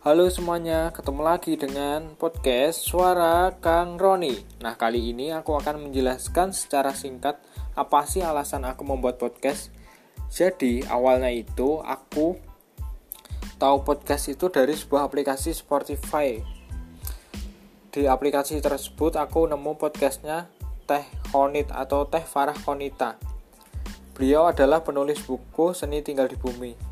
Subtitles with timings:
[0.00, 4.32] Halo semuanya, ketemu lagi dengan podcast Suara Kang Roni.
[4.64, 7.36] Nah, kali ini aku akan menjelaskan secara singkat
[7.76, 9.68] apa sih alasan aku membuat podcast.
[10.32, 12.40] Jadi, awalnya itu aku
[13.60, 16.40] tahu podcast itu dari sebuah aplikasi Spotify.
[17.92, 20.48] Di aplikasi tersebut aku nemu podcastnya
[20.88, 23.20] Teh Konit atau Teh Farah Konita.
[24.16, 26.89] Beliau adalah penulis buku Seni Tinggal di Bumi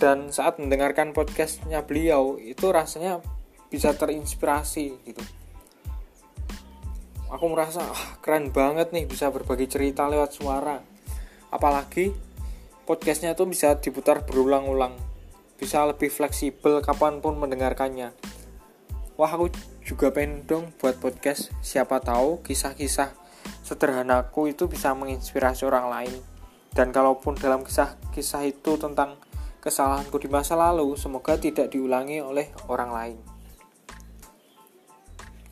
[0.00, 3.20] dan saat mendengarkan podcastnya beliau itu rasanya
[3.68, 5.22] bisa terinspirasi gitu.
[7.30, 10.80] Aku merasa ah, keren banget nih bisa berbagi cerita lewat suara.
[11.52, 12.10] Apalagi
[12.88, 14.96] podcastnya tuh bisa diputar berulang-ulang.
[15.54, 18.10] Bisa lebih fleksibel kapan pun mendengarkannya.
[19.20, 19.52] Wah aku
[19.84, 21.52] juga pengen dong buat podcast.
[21.60, 23.14] Siapa tahu kisah-kisah
[23.62, 26.16] sederhanaku itu bisa menginspirasi orang lain.
[26.72, 29.14] Dan kalaupun dalam kisah-kisah itu tentang
[29.60, 33.18] kesalahanku di masa lalu semoga tidak diulangi oleh orang lain.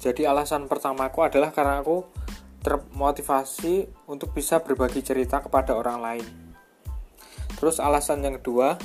[0.01, 2.09] Jadi alasan pertamaku adalah karena aku
[2.65, 6.27] termotivasi untuk bisa berbagi cerita kepada orang lain.
[7.59, 8.79] Terus alasan yang kedua,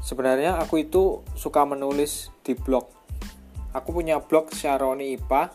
[0.00, 2.88] sebenarnya aku itu suka menulis di blog.
[3.76, 5.52] Aku punya blog Syaroni IPA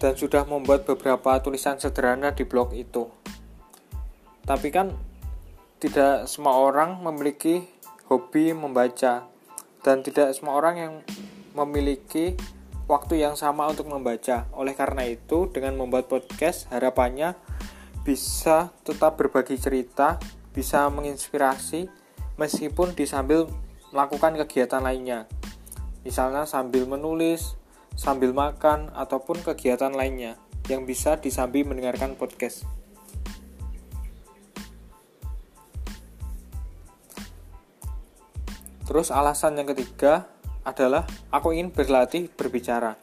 [0.00, 3.12] dan sudah membuat beberapa tulisan sederhana di blog itu.
[4.48, 4.96] Tapi kan
[5.76, 7.68] tidak semua orang memiliki
[8.10, 9.30] hobi membaca
[9.86, 10.94] dan tidak semua orang yang
[11.54, 12.34] memiliki
[12.90, 14.50] waktu yang sama untuk membaca.
[14.50, 17.38] Oleh karena itu, dengan membuat podcast, harapannya
[18.02, 20.18] bisa tetap berbagi cerita,
[20.50, 21.86] bisa menginspirasi
[22.34, 23.46] meskipun disambil
[23.94, 25.30] melakukan kegiatan lainnya.
[26.02, 27.54] Misalnya sambil menulis,
[27.94, 30.34] sambil makan ataupun kegiatan lainnya
[30.66, 32.66] yang bisa disambi mendengarkan podcast.
[38.90, 40.26] Terus alasan yang ketiga
[40.66, 42.98] adalah aku ingin berlatih berbicara.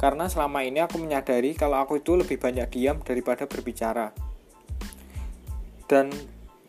[0.00, 4.16] Karena selama ini aku menyadari kalau aku itu lebih banyak diam daripada berbicara.
[5.84, 6.08] Dan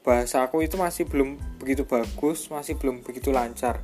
[0.03, 3.79] bahasa aku itu masih belum begitu bagus, masih belum begitu lancar.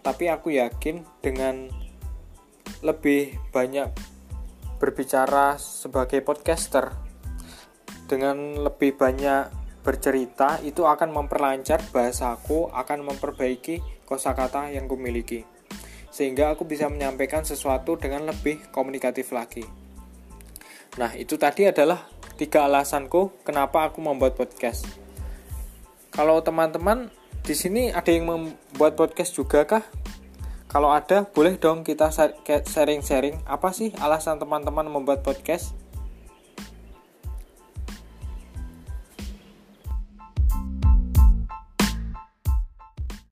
[0.00, 1.68] Tapi aku yakin dengan
[2.80, 3.92] lebih banyak
[4.80, 6.96] berbicara sebagai podcaster,
[8.08, 15.42] dengan lebih banyak bercerita itu akan memperlancar bahasaku, akan memperbaiki kosakata yang kumiliki.
[16.14, 19.66] Sehingga aku bisa menyampaikan sesuatu dengan lebih komunikatif lagi.
[21.00, 22.06] Nah, itu tadi adalah
[22.38, 24.86] tiga alasanku kenapa aku membuat podcast.
[26.12, 27.08] Kalau teman-teman
[27.42, 29.84] di sini ada yang membuat podcast juga kah?
[30.68, 32.08] Kalau ada, boleh dong kita
[32.64, 35.76] sharing-sharing apa sih alasan teman-teman membuat podcast?